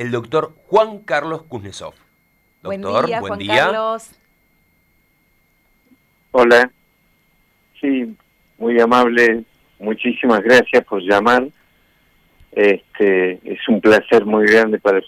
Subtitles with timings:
[0.00, 1.92] el doctor Juan Carlos Kuznetsov.
[2.62, 4.10] Doctor, buen día, Juan Carlos.
[6.30, 6.70] Hola.
[7.78, 8.16] Sí,
[8.56, 9.44] muy amable.
[9.78, 11.48] Muchísimas gracias por llamar.
[12.52, 15.02] Este, es un placer muy grande para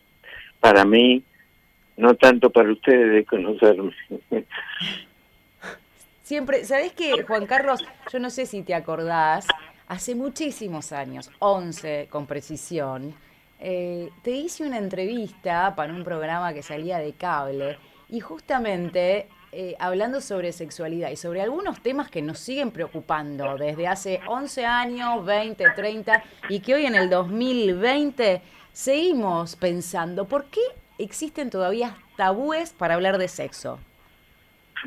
[0.60, 1.24] para mí,
[1.96, 3.94] no tanto para ustedes de conocerme.
[6.22, 7.82] Siempre, ¿sabés qué, Juan Carlos?
[8.12, 9.46] Yo no sé si te acordás,
[9.88, 13.14] hace muchísimos años, 11 con precisión,
[13.64, 17.78] eh, te hice una entrevista para un programa que salía de cable
[18.08, 23.86] y justamente eh, hablando sobre sexualidad y sobre algunos temas que nos siguen preocupando desde
[23.86, 28.42] hace 11 años, 20, 30 y que hoy en el 2020
[28.72, 30.62] seguimos pensando, ¿por qué
[30.98, 33.78] existen todavía tabúes para hablar de sexo?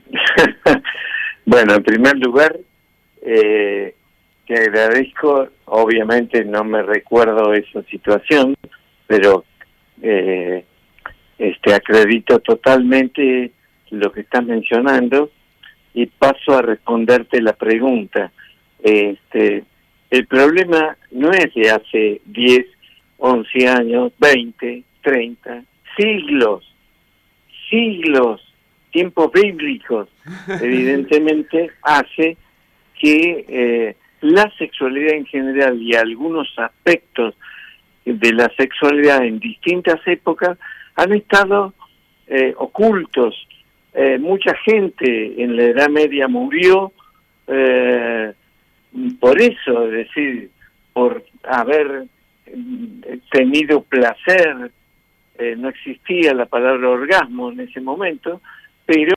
[1.45, 2.59] bueno, en primer lugar,
[3.22, 3.95] eh,
[4.45, 8.55] te agradezco, obviamente no me recuerdo esa situación,
[9.08, 9.45] pero
[10.02, 10.66] eh,
[11.38, 13.52] este acredito totalmente
[13.92, 15.31] lo que estás mencionando
[15.94, 18.31] y paso a responderte la pregunta.
[18.81, 19.64] Este,
[20.11, 22.66] el problema no es de hace 10
[23.17, 25.64] 11 años, 20, 30,
[25.98, 26.64] siglos,
[27.70, 28.42] siglos,
[28.92, 30.09] tiempos bíblicos,
[30.61, 32.38] evidentemente hace
[33.00, 37.35] que eh, la sexualidad en general y algunos aspectos
[38.05, 40.58] de la sexualidad en distintas épocas
[40.95, 41.73] han estado
[42.27, 43.36] eh, ocultos.
[43.93, 46.91] Eh, mucha gente en la Edad Media murió
[49.19, 50.49] por eso, es decir,
[50.93, 52.05] por haber
[53.31, 54.71] tenido placer,
[55.38, 58.41] eh, no existía la palabra orgasmo en ese momento,
[58.86, 59.13] pero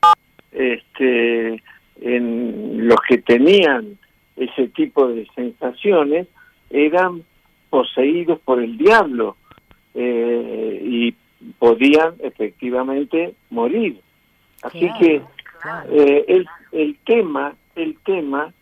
[0.51, 1.63] este,
[2.01, 3.97] en los que tenían
[4.39, 6.27] ese tipo de sensaciones
[6.69, 7.23] eran
[7.69, 9.37] poseídos por el diablo
[9.93, 11.15] eh, y
[11.59, 13.99] podían efectivamente morir.
[14.61, 15.21] Así que
[15.91, 18.53] eh, el, el tema, el tema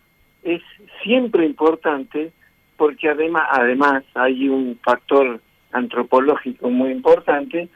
[0.43, 0.61] es
[1.03, 2.31] siempre importante
[2.77, 7.67] porque además, además hay un factor antropológico muy importante,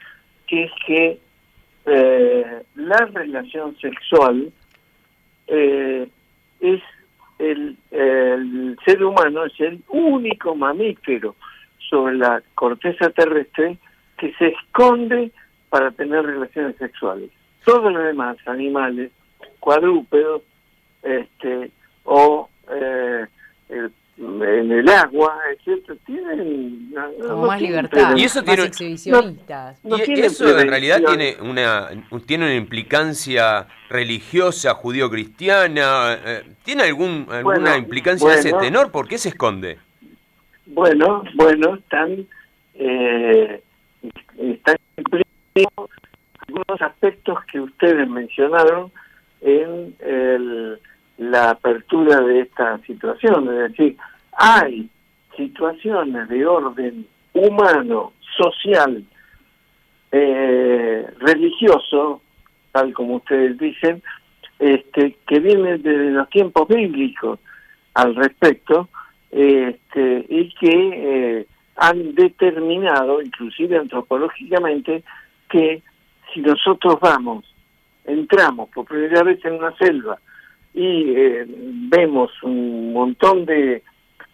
[0.46, 1.20] que es que
[1.86, 4.52] eh, la relación sexual
[5.48, 6.08] eh,
[8.42, 11.34] el ser humano es el único mamífero
[11.88, 13.78] sobre la corteza terrestre
[14.18, 15.30] que se esconde
[15.68, 17.30] para tener relaciones sexuales.
[17.64, 19.10] Todos los demás animales,
[19.60, 20.42] cuadrúpedos,
[21.02, 21.70] este,
[22.04, 23.26] o eh,
[24.22, 29.80] en el agua, etcétera, tienen más libertad, y eso tiene exhibicionistas.
[29.84, 31.88] y eso en realidad tiene una
[32.26, 39.18] tiene una implicancia religiosa, judío-cristiana, eh, tiene algún alguna implicancia de ese tenor, ¿por qué
[39.18, 39.78] se esconde?
[40.66, 42.26] Bueno, bueno, están
[42.74, 43.60] eh,
[44.38, 44.76] están
[46.46, 48.92] algunos aspectos que ustedes mencionaron
[49.40, 50.78] en el
[51.18, 53.96] la apertura de esta situación, es decir,
[54.32, 54.88] hay
[55.36, 59.04] situaciones de orden humano, social,
[60.10, 62.20] eh, religioso,
[62.72, 64.02] tal como ustedes dicen,
[64.58, 67.38] este, que vienen desde los tiempos bíblicos
[67.94, 68.88] al respecto,
[69.30, 75.02] este, y que eh, han determinado, inclusive antropológicamente,
[75.48, 75.82] que
[76.32, 77.44] si nosotros vamos,
[78.04, 80.18] entramos por primera vez en una selva,
[80.74, 83.82] y eh, vemos un montón de,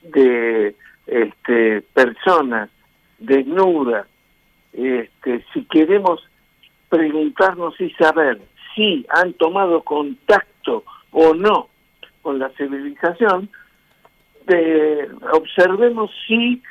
[0.03, 0.75] de
[1.07, 2.71] este, personas
[3.19, 4.07] desnudas.
[4.73, 6.21] Este, si queremos
[6.89, 8.41] preguntarnos y saber
[8.75, 11.69] si han tomado contacto o no
[12.23, 13.49] con la civilización,
[14.47, 16.63] eh, observemos si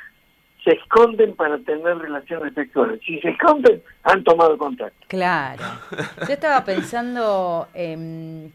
[0.64, 3.00] se esconden para tener relaciones sexuales.
[3.04, 5.06] Si se esconden, han tomado contacto.
[5.08, 5.62] Claro.
[6.26, 7.68] Yo estaba pensando...
[7.74, 8.52] en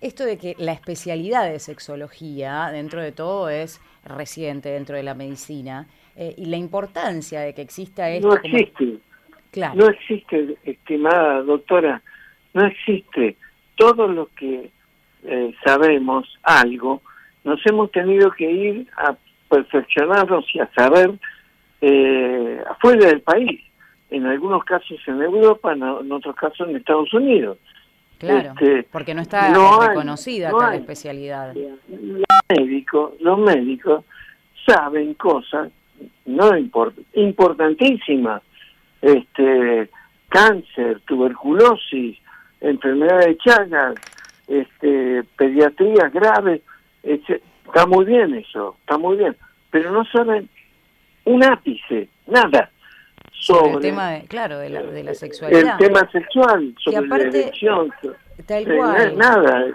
[0.00, 5.14] esto de que la especialidad de sexología, dentro de todo, es reciente dentro de la
[5.14, 5.86] medicina,
[6.16, 8.28] eh, y la importancia de que exista esto.
[8.28, 8.98] No existe.
[9.50, 9.74] Claro.
[9.74, 12.02] No existe, estimada doctora,
[12.52, 13.36] no existe.
[13.76, 14.70] Todo lo que
[15.24, 17.02] eh, sabemos algo,
[17.44, 19.16] nos hemos tenido que ir a
[19.48, 21.14] perfeccionarnos y a saber
[21.80, 23.60] eh, afuera del país.
[24.10, 27.58] En algunos casos en Europa, en otros casos en Estados Unidos.
[28.18, 29.52] Claro, este, porque no está
[29.88, 31.54] reconocida no la especialidad.
[31.54, 34.04] Los médicos, los médicos
[34.66, 35.70] saben cosas
[36.24, 38.42] no import, importantísimas,
[39.00, 39.90] este,
[40.28, 42.18] cáncer, tuberculosis,
[42.60, 43.94] enfermedades de Chagas,
[44.48, 46.62] este, pediatría grave,
[47.02, 49.36] está muy bien eso, está muy bien,
[49.70, 50.48] pero no saben
[51.24, 52.70] un ápice, nada.
[53.38, 55.78] Sobre, el tema, de, claro, de la, de la sexualidad.
[55.80, 57.92] El tema sexual, sobre aparte, la elección.
[58.46, 59.16] Tal eh, cual.
[59.16, 59.66] nada,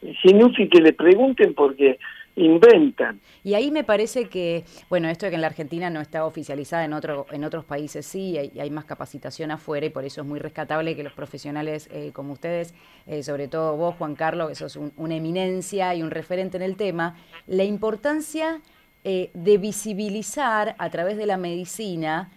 [0.00, 1.98] es inútil que le pregunten porque
[2.36, 3.20] inventan.
[3.44, 6.84] Y ahí me parece que, bueno, esto de que en la Argentina no está oficializada,
[6.84, 10.26] en, otro, en otros países sí, hay, hay más capacitación afuera y por eso es
[10.26, 12.74] muy rescatable que los profesionales eh, como ustedes,
[13.06, 16.76] eh, sobre todo vos, Juan Carlos, que sos una eminencia y un referente en el
[16.76, 17.16] tema,
[17.46, 18.60] la importancia
[19.04, 22.30] eh, de visibilizar a través de la medicina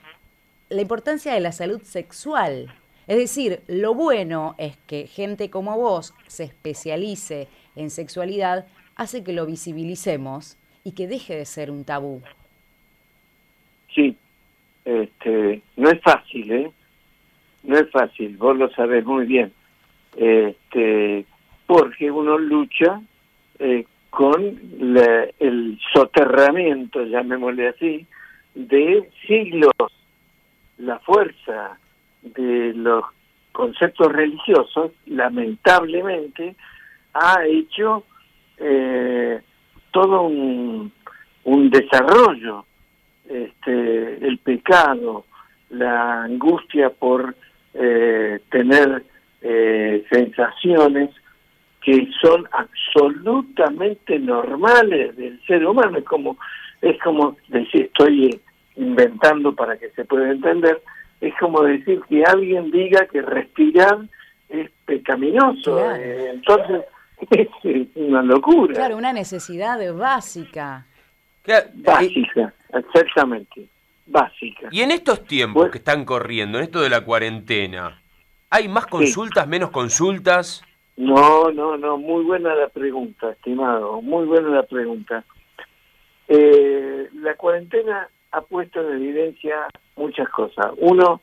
[0.69, 2.73] la importancia de la salud sexual.
[3.07, 8.65] Es decir, lo bueno es que gente como vos se especialice en sexualidad,
[8.95, 12.21] hace que lo visibilicemos y que deje de ser un tabú.
[13.93, 14.15] Sí,
[14.85, 16.71] este, no es fácil, ¿eh?
[17.63, 19.51] No es fácil, vos lo sabés muy bien.
[20.15, 21.25] Este,
[21.65, 23.01] porque uno lucha
[23.59, 24.43] eh, con
[25.39, 28.05] el soterramiento, llamémosle así,
[28.53, 29.73] de siglos.
[30.77, 31.77] La fuerza
[32.21, 33.03] de los
[33.51, 36.55] conceptos religiosos, lamentablemente,
[37.13, 38.03] ha hecho
[38.57, 39.41] eh,
[39.91, 40.91] todo un,
[41.45, 42.65] un desarrollo,
[43.29, 45.25] este, el pecado,
[45.69, 47.35] la angustia por
[47.73, 49.03] eh, tener
[49.41, 51.09] eh, sensaciones
[51.81, 55.97] que son absolutamente normales del ser humano.
[55.97, 56.37] Es como,
[56.81, 58.41] es como decir, estoy
[58.75, 60.81] inventando para que se pueda entender,
[61.21, 63.99] es como decir que alguien diga que respirar
[64.49, 65.93] es pecaminoso.
[65.95, 66.83] Eh, entonces,
[67.31, 68.73] es una locura.
[68.73, 70.85] Claro, una necesidad básica.
[71.75, 73.67] Básica, exactamente,
[74.07, 74.67] básica.
[74.71, 78.01] Y en estos tiempos que están corriendo, en esto de la cuarentena,
[78.49, 80.63] ¿hay más consultas, menos consultas?
[80.97, 85.23] No, no, no, muy buena la pregunta, estimado, muy buena la pregunta.
[86.27, 90.73] Eh, la cuarentena ha puesto en evidencia muchas cosas.
[90.77, 91.21] Uno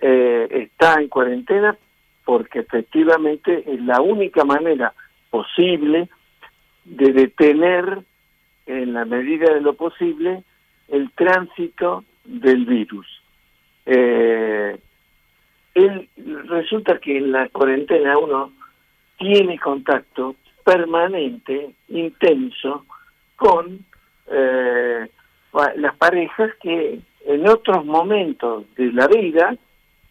[0.00, 1.76] eh, está en cuarentena
[2.24, 4.94] porque efectivamente es la única manera
[5.30, 6.08] posible
[6.84, 8.02] de detener
[8.66, 10.44] en la medida de lo posible
[10.88, 13.06] el tránsito del virus.
[13.86, 14.78] Eh,
[16.46, 18.52] resulta que en la cuarentena uno
[19.18, 22.86] tiene contacto permanente, intenso,
[23.36, 23.84] con
[24.30, 25.08] eh,
[25.76, 29.56] las parejas que en otros momentos de la vida,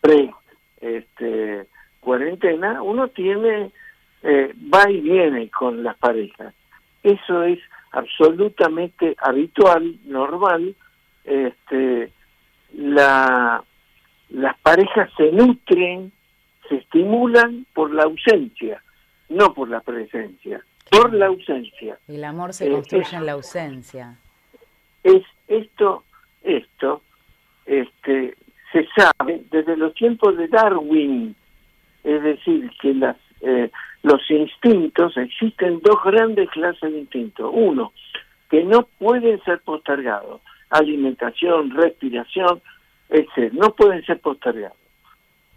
[0.01, 0.31] pre
[0.81, 1.65] este,
[1.99, 3.71] cuarentena, uno tiene
[4.23, 6.53] eh, va y viene con las parejas.
[7.03, 7.59] Eso es
[7.91, 10.75] absolutamente habitual, normal.
[11.25, 12.11] Este,
[12.73, 13.63] la,
[14.29, 16.11] las parejas se nutren,
[16.69, 18.81] se estimulan por la ausencia,
[19.29, 21.99] no por la presencia, por la ausencia.
[22.07, 24.17] El amor se construye en la ausencia.
[25.03, 26.03] Es esto,
[26.43, 27.01] esto,
[27.65, 28.35] este,
[28.71, 31.35] se sabe desde los tiempos de Darwin,
[32.03, 33.69] es decir, que las eh,
[34.03, 37.49] los instintos, existen dos grandes clases de instintos.
[37.53, 37.93] Uno,
[38.49, 42.61] que no pueden ser postergados, alimentación, respiración,
[43.09, 43.53] etc.
[43.53, 44.77] No pueden ser postergados.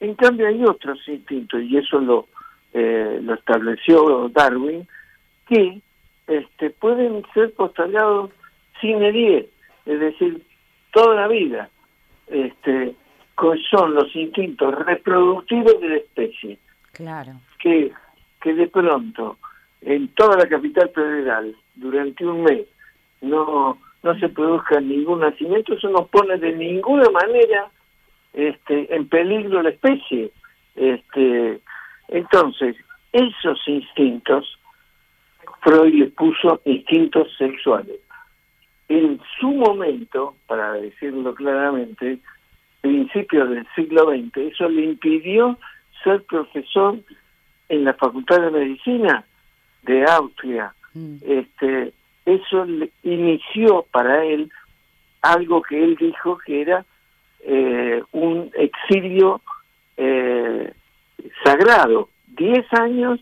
[0.00, 2.28] En cambio hay otros instintos, y eso lo,
[2.72, 4.86] eh, lo estableció Darwin,
[5.48, 5.80] que
[6.26, 8.30] este, pueden ser postergados
[8.80, 9.48] sin herir,
[9.84, 10.42] es decir,
[10.92, 11.68] toda la vida.
[12.28, 12.94] Este,
[13.70, 16.58] son los instintos reproductivos de la especie.
[16.92, 17.32] Claro.
[17.58, 17.92] Que,
[18.40, 19.38] que de pronto
[19.82, 22.66] en toda la capital federal durante un mes
[23.20, 27.68] no no se produzca ningún nacimiento, eso no pone de ninguna manera
[28.32, 30.30] este en peligro la especie.
[30.76, 31.60] Este
[32.08, 32.76] entonces,
[33.12, 34.58] esos instintos
[35.62, 37.98] Freud le puso instintos sexuales.
[38.88, 42.18] En su momento, para decirlo claramente,
[42.80, 45.58] principios del siglo XX, eso le impidió
[46.04, 46.98] ser profesor
[47.68, 49.24] en la Facultad de Medicina
[49.82, 50.72] de Austria.
[50.94, 51.16] Mm.
[51.26, 51.92] Este,
[52.24, 52.66] eso
[53.02, 54.50] inició para él
[55.22, 56.84] algo que él dijo que era
[57.40, 59.40] eh, un exilio
[59.96, 60.72] eh,
[61.44, 62.08] sagrado.
[62.26, 63.20] Diez años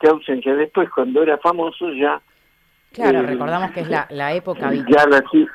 [0.00, 0.54] de ausencia.
[0.54, 2.20] Después, cuando era famoso, ya...
[2.92, 5.06] Claro, eh, recordamos que es la, la época ya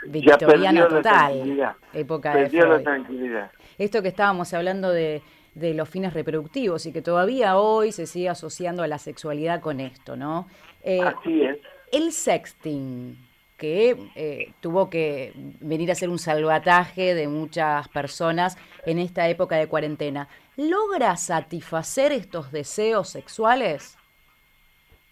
[0.07, 1.75] victoriana total.
[1.93, 3.51] época de la tranquilidad.
[3.77, 5.21] Esto que estábamos hablando de,
[5.53, 9.79] de los fines reproductivos y que todavía hoy se sigue asociando a la sexualidad con
[9.79, 10.47] esto, ¿no?
[10.83, 11.57] Eh, Así es.
[11.91, 13.17] El sexting,
[13.57, 19.55] que eh, tuvo que venir a ser un salvataje de muchas personas en esta época
[19.57, 23.97] de cuarentena, ¿logra satisfacer estos deseos sexuales?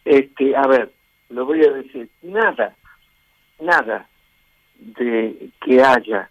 [0.06, 0.94] Este, a ver,
[1.30, 2.76] lo voy a decir, nada,
[3.60, 4.08] nada
[4.78, 6.30] de que haya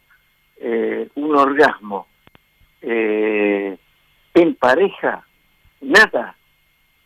[0.59, 2.07] eh, un orgasmo
[2.83, 3.77] eh,
[4.35, 5.27] en pareja,
[5.81, 6.37] nada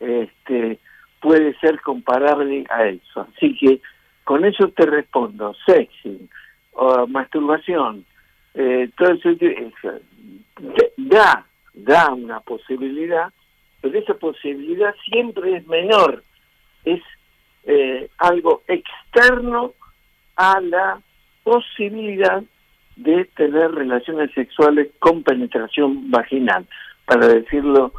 [0.00, 0.78] este,
[1.21, 3.26] puede ser comparable a eso.
[3.35, 3.80] Así que
[4.25, 6.28] con eso te respondo, sexy,
[6.73, 8.04] o masturbación,
[8.54, 9.30] eh, todo eso,
[10.97, 13.33] da, da una posibilidad,
[13.80, 16.23] pero esa posibilidad siempre es menor,
[16.85, 17.00] es
[17.68, 19.75] eh, algo externo
[20.37, 21.02] a la
[21.44, 22.42] posibilidad
[22.96, 26.66] de tener relaciones sexuales con penetración vaginal,
[27.04, 27.92] para decirlo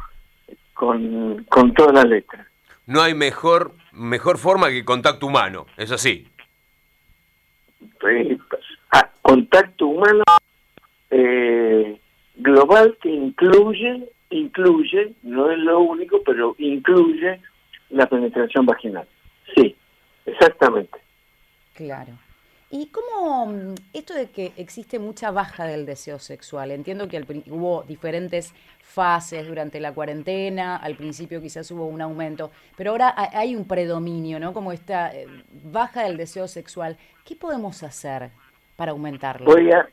[0.74, 2.48] con, con toda la letra.
[2.86, 6.26] No hay mejor, mejor forma que contacto humano, es así.
[8.00, 8.38] Pues,
[8.90, 10.24] ah, contacto humano
[11.10, 11.96] eh,
[12.34, 17.40] global que incluye, incluye, no es lo único, pero incluye
[17.90, 19.06] la penetración vaginal.
[19.54, 19.76] Sí,
[20.26, 20.98] exactamente.
[21.74, 22.12] Claro.
[22.72, 26.70] ¿Y cómo mm, esto de que existe mucha baja del deseo sexual?
[26.70, 32.92] Entiendo que hubo diferentes fases durante la cuarentena, al principio quizás hubo un aumento, pero
[32.92, 34.52] ahora hay un predominio, ¿no?
[34.52, 35.26] Como esta eh,
[35.64, 36.96] baja del deseo sexual.
[37.24, 38.30] ¿Qué podemos hacer
[38.76, 39.46] para aumentarlo?
[39.46, 39.88] Voy a,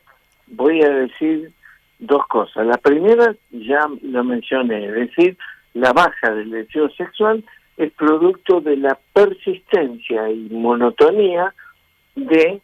[0.46, 1.52] voy a decir
[1.98, 2.64] dos cosas.
[2.64, 5.36] La primera ya lo mencioné, es decir,
[5.74, 7.44] la baja del deseo sexual
[7.78, 11.54] es producto de la persistencia y monotonía
[12.16, 12.60] de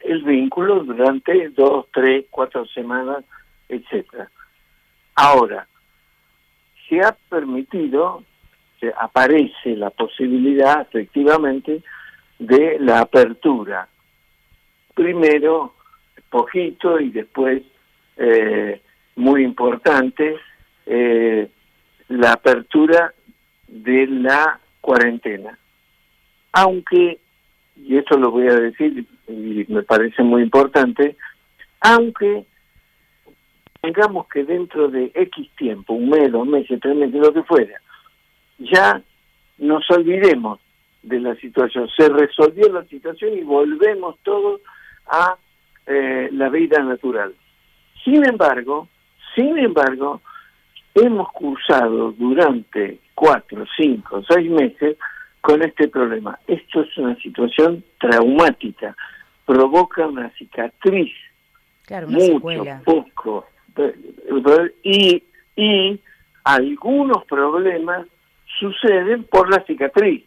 [0.00, 3.24] el vínculo durante dos, tres, cuatro semanas,
[3.68, 4.30] etcétera.
[5.14, 5.68] Ahora,
[6.88, 8.24] se ha permitido,
[8.80, 11.82] se aparece la posibilidad efectivamente
[12.38, 13.86] de la apertura.
[14.94, 15.74] Primero,
[16.30, 17.62] poquito y después,
[18.16, 18.80] eh,
[19.16, 20.36] muy importante,
[20.86, 21.50] eh,
[22.08, 23.12] la apertura
[23.72, 25.58] de la cuarentena.
[26.52, 27.18] Aunque
[27.76, 31.16] y esto lo voy a decir y me parece muy importante,
[31.80, 32.44] aunque
[33.80, 37.80] tengamos que dentro de X tiempo, un mes, dos meses, tres meses, lo que fuera,
[38.58, 39.02] ya
[39.58, 40.60] nos olvidemos
[41.02, 44.60] de la situación, se resolvió la situación y volvemos todos
[45.06, 45.36] a
[45.86, 47.34] eh, la vida natural.
[48.04, 48.88] Sin embargo,
[49.34, 50.20] sin embargo,
[50.94, 54.96] hemos cursado durante cuatro, cinco, seis meses
[55.40, 56.36] con este problema.
[56.48, 58.96] Esto es una situación traumática,
[59.46, 61.14] provoca una cicatriz,
[61.86, 63.46] claro, mucho, poco,
[64.82, 65.22] y,
[65.54, 66.00] y
[66.42, 68.08] algunos problemas
[68.58, 70.24] suceden por la cicatriz.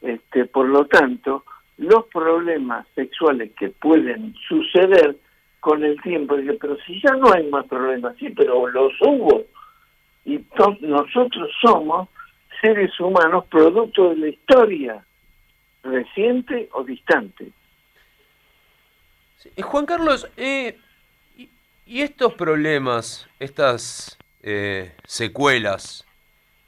[0.00, 1.44] Este, por lo tanto,
[1.78, 5.16] los problemas sexuales que pueden suceder
[5.58, 9.42] con el tiempo, pero si ya no hay más problemas, sí, pero los hubo.
[10.24, 10.40] Y
[10.80, 12.08] nosotros somos
[12.60, 15.04] seres humanos producto de la historia
[15.82, 17.50] reciente o distante.
[19.60, 20.78] Juan Carlos, eh,
[21.36, 26.06] y, estos problemas, estas eh, secuelas,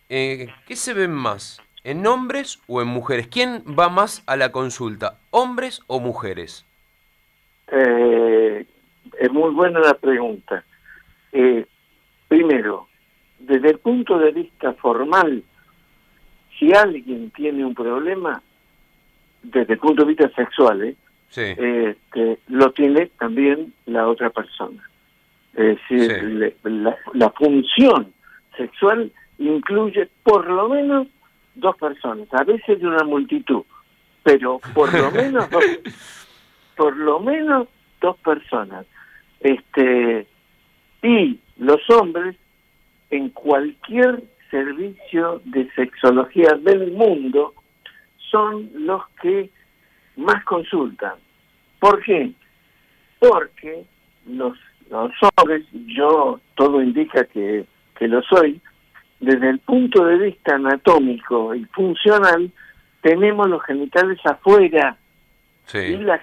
[0.08, 1.62] eh, ¿qué se ven más?
[1.84, 3.28] ¿En hombres o en mujeres?
[3.28, 6.66] ¿Quién va más a la consulta, hombres o mujeres?
[7.66, 10.64] es muy buena la pregunta.
[12.28, 12.88] primero,
[13.46, 15.42] desde el punto de vista formal,
[16.58, 18.42] si alguien tiene un problema,
[19.42, 20.96] desde el punto de vista sexual, ¿eh?
[21.36, 24.88] este, lo tiene también la otra persona.
[25.54, 28.12] Es decir, la, función
[28.56, 31.08] sexual incluye por lo menos
[31.54, 33.62] dos personas, a veces de una multitud,
[34.22, 35.64] pero por lo menos dos,
[36.76, 37.68] por lo menos
[38.00, 38.86] dos personas.
[39.40, 40.26] Este
[41.02, 42.36] y los hombres
[43.10, 47.54] en cualquier servicio de sexología del mundo
[48.30, 49.50] son los que
[50.16, 51.14] más consultan.
[51.78, 52.32] ¿Por qué?
[53.18, 53.84] Porque
[54.26, 54.56] los,
[54.90, 57.66] los hombres, yo todo indica que,
[57.98, 58.60] que lo soy,
[59.20, 62.50] desde el punto de vista anatómico y funcional,
[63.00, 64.96] tenemos los genitales afuera
[65.72, 66.20] y las,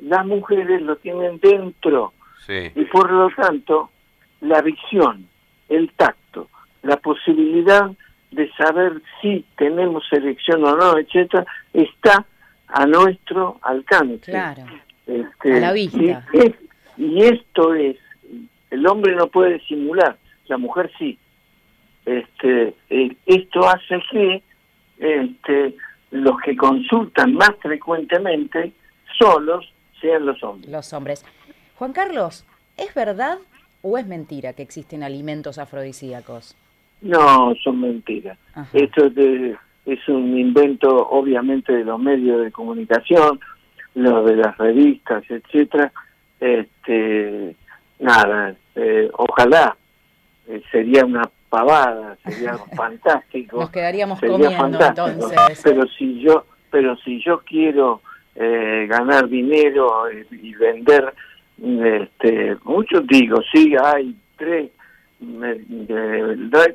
[0.00, 2.12] las mujeres lo tienen dentro.
[2.48, 3.90] Y por lo tanto,
[4.40, 5.28] la visión,
[5.70, 6.48] el tacto,
[6.82, 7.90] la posibilidad
[8.30, 12.26] de saber si tenemos elección o no, etcétera, está
[12.68, 14.30] a nuestro alcance.
[14.30, 14.64] Claro.
[15.06, 16.26] Este, a la vista.
[16.96, 17.96] Y, esto es,
[18.70, 21.18] el hombre no puede simular, la mujer sí.
[22.04, 24.42] Este, eh, esto hace que
[24.98, 25.76] este,
[26.10, 28.72] los que consultan más frecuentemente
[29.18, 30.70] solos sean los hombres.
[30.70, 31.24] Los hombres.
[31.76, 32.44] Juan Carlos,
[32.76, 33.38] ¿es verdad
[33.82, 36.56] o es mentira que existen alimentos afrodisíacos?
[37.02, 38.38] No, son mentiras.
[38.72, 39.56] Esto es,
[39.86, 43.40] es un invento obviamente de los medios de comunicación,
[43.94, 45.92] los de las revistas, etcétera.
[46.38, 47.56] Este,
[47.98, 49.76] nada, eh, ojalá
[50.46, 53.60] eh, sería una pavada, sería fantástico.
[53.60, 55.60] Nos quedaríamos sería comiendo entonces.
[55.62, 58.02] Pero si yo, pero si yo quiero
[58.34, 61.12] eh, ganar dinero y, y vender,
[61.62, 64.70] este, muchos digo, sí, hay tres,
[65.20, 66.74] me- de verdad,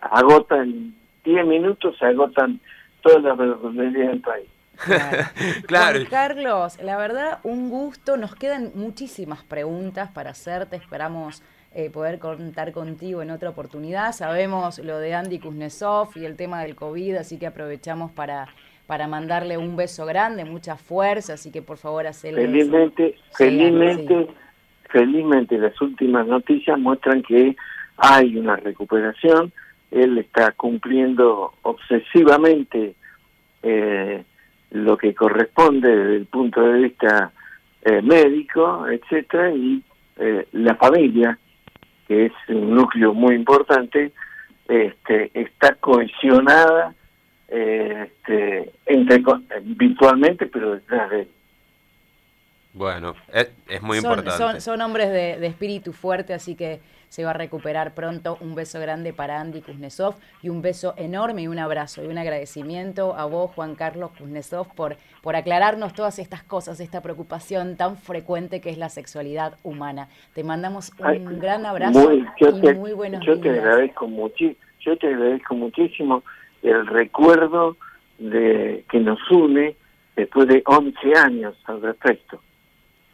[0.00, 0.94] agotan
[1.24, 2.60] 10 minutos, se agotan
[3.02, 4.48] todas las verdulerías del país.
[4.76, 5.24] Claro.
[5.66, 5.98] Claro.
[6.00, 8.16] Juan Carlos, la verdad, un gusto.
[8.16, 10.76] Nos quedan muchísimas preguntas para hacerte.
[10.76, 11.42] Esperamos
[11.72, 14.12] eh, poder contar contigo en otra oportunidad.
[14.12, 18.48] Sabemos lo de Andy Kuznetsov y el tema del COVID, así que aprovechamos para,
[18.86, 22.50] para mandarle un beso grande, mucha fuerza, así que por favor, hacele eso.
[22.50, 24.28] Felizmente, Sí, felizmente,
[24.90, 27.56] felizmente las últimas noticias muestran que
[27.96, 29.52] hay una recuperación.
[29.90, 32.94] Él está cumpliendo obsesivamente
[33.62, 34.24] eh,
[34.70, 37.32] lo que corresponde desde el punto de vista
[37.82, 39.82] eh, médico, etcétera, y
[40.16, 41.38] eh, la familia,
[42.06, 44.12] que es un núcleo muy importante,
[44.68, 46.94] este, está cohesionada
[47.54, 49.22] este, entre,
[49.62, 51.28] virtualmente, pero detrás de él.
[52.72, 54.36] Bueno, es, es muy son, importante.
[54.36, 58.36] Son, son hombres de, de espíritu fuerte, así que se va a recuperar pronto.
[58.40, 62.18] Un beso grande para Andy Kuznetsov y un beso enorme y un abrazo y un
[62.18, 67.96] agradecimiento a vos, Juan Carlos Kuznetsov, por, por aclararnos todas estas cosas, esta preocupación tan
[67.96, 70.08] frecuente que es la sexualidad humana.
[70.34, 73.58] Te mandamos un Ay, gran abrazo muy- y te, muy buenos yo te días.
[73.64, 76.24] agradezco muchi- yo te agradezco muchísimo
[76.68, 77.76] el recuerdo
[78.18, 79.76] de que nos une
[80.16, 82.40] después de 11 años al respecto.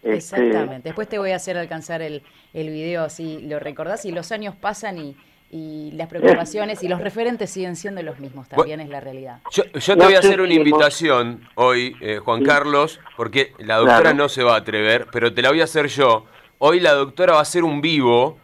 [0.02, 0.88] Este, Exactamente.
[0.88, 2.22] Después te voy a hacer alcanzar el,
[2.54, 5.16] el video, así lo recordás, y los años pasan y,
[5.50, 9.40] y las preocupaciones y los referentes siguen siendo los mismos, también es la realidad.
[9.52, 12.44] Yo, yo te voy a hacer una invitación hoy, eh, Juan.
[12.44, 14.16] Carlos, porque la doctora Claro.
[14.16, 16.26] no se va a atrever, pero te la voy a hacer yo.
[16.58, 18.38] Hoy la doctora va a hacer un vivo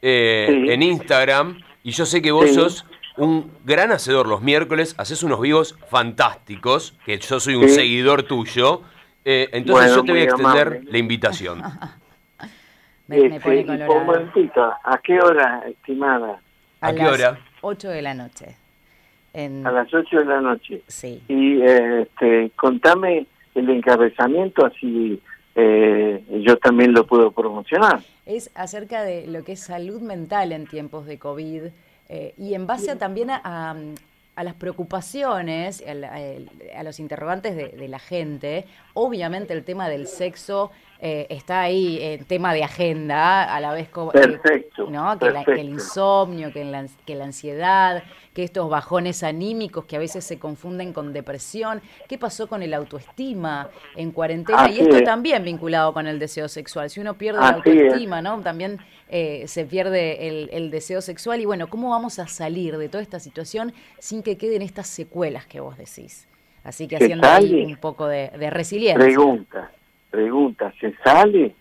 [0.00, 0.70] eh, Sí.
[0.72, 2.54] en Instagram y yo sé que vos Sí.
[2.54, 2.86] sos
[3.18, 7.74] un gran hacedor los miércoles, haces unos vivos fantásticos, que yo soy un Sí.
[7.74, 8.82] seguidor tuyo.
[9.24, 10.90] eh, entonces Bueno, yo te voy a extender amable.
[10.90, 11.62] la invitación.
[13.08, 14.04] Me, me este, pone y un colorado.
[14.04, 16.40] momentito, ¿a qué hora, estimada?
[16.80, 17.38] ¿A qué las hora?
[17.62, 18.56] 8 de la noche.
[19.32, 20.82] En, A las 8 de la noche.
[20.88, 21.22] Sí.
[21.28, 25.20] Y eh, este, contame el encabezamiento, así
[25.54, 28.00] eh, yo también lo puedo promocionar.
[28.26, 31.62] Es acerca de lo que es salud mental en tiempos de COVID
[32.08, 33.76] eh, y en base a, también a, a-
[34.36, 38.66] a las preocupaciones, a, los interrogantes de, de la gente.
[38.94, 43.88] Obviamente el tema del sexo eh, está ahí, en tema de agenda, a la vez
[43.88, 44.10] como...
[44.12, 45.18] eh, Perfecto, ¿no?
[45.18, 48.02] Que, la- que el insomnio, que la, que la ansiedad,
[48.34, 51.80] que estos bajones anímicos que a veces se confunden con depresión.
[52.08, 54.64] ¿Qué pasó con el autoestima en cuarentena?
[54.64, 55.04] Así y esto es.
[55.04, 56.88] también vinculado con el deseo sexual.
[56.90, 57.82] Si uno pierde Así la es.
[57.82, 58.40] autoestima, ¿no?
[58.40, 61.40] También eh, se pierde el, el deseo sexual.
[61.40, 65.46] Y bueno, ¿cómo vamos a salir de toda esta situación sin que queden estas secuelas
[65.46, 66.26] que vos decís?
[66.64, 69.02] Así que ¿Se haciendo ahí un poco de, de resiliencia.
[69.02, 69.70] Pregunta,
[70.10, 71.54] pregunta, ¿se sale?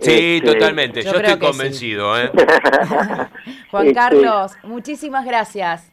[0.00, 1.02] Sí, Este, totalmente.
[1.02, 1.38] yo estoy sí.
[1.38, 2.20] convencido.
[2.20, 2.30] ¿eh?
[3.70, 5.92] Juan Este, Carlos, muchísimas gracias.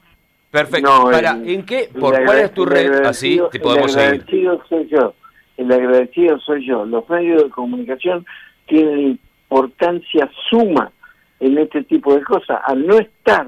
[0.51, 0.89] Perfecto.
[1.05, 1.89] No, Para, el- ¿En qué?
[1.93, 2.93] el ¿Por cuál es tu red?
[2.99, 4.07] el Así te podemos el seguir.
[4.21, 5.13] agradecido soy yo.
[5.57, 6.85] El agradecido soy yo.
[6.85, 8.25] Los medios de comunicación
[8.67, 10.91] tienen importancia suma
[11.39, 12.59] en este tipo de cosas.
[12.65, 13.47] Al no estar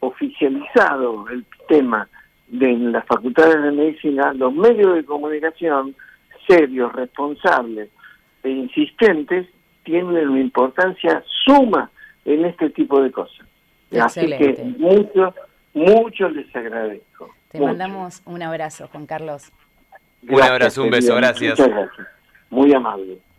[0.00, 2.08] oficializado el tema
[2.48, 5.94] de las facultades de medicina, los medios de comunicación
[6.46, 7.90] serios, responsables
[8.42, 9.46] e insistentes
[9.84, 11.90] tienen una importancia suma
[12.24, 13.46] en este tipo de cosas.
[14.00, 14.78] Así que Excelente.
[14.78, 15.34] mucho,
[15.74, 17.28] mucho les agradezco.
[17.50, 17.68] Te Mucho.
[17.68, 19.52] mandamos un abrazo, Juan Carlos.
[20.28, 21.28] Un abrazo, un beso, querida.
[21.32, 21.58] gracias.
[21.58, 22.06] Muchas gracias.
[22.50, 23.18] Muy amable.